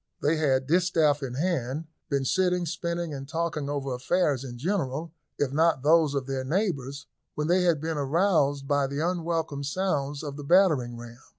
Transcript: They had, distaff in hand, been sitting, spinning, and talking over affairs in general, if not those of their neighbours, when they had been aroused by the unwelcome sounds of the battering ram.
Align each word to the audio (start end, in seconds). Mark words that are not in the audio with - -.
They 0.19 0.37
had, 0.37 0.65
distaff 0.65 1.21
in 1.21 1.35
hand, 1.35 1.85
been 2.09 2.25
sitting, 2.25 2.65
spinning, 2.65 3.13
and 3.13 3.29
talking 3.29 3.69
over 3.69 3.93
affairs 3.93 4.43
in 4.43 4.57
general, 4.57 5.13
if 5.37 5.51
not 5.53 5.83
those 5.83 6.15
of 6.15 6.25
their 6.25 6.43
neighbours, 6.43 7.05
when 7.35 7.45
they 7.45 7.61
had 7.65 7.79
been 7.79 7.99
aroused 7.99 8.67
by 8.67 8.87
the 8.87 8.99
unwelcome 9.07 9.63
sounds 9.63 10.23
of 10.23 10.37
the 10.37 10.43
battering 10.43 10.97
ram. 10.97 11.21